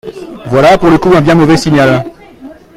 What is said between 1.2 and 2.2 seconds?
bien mauvais signal.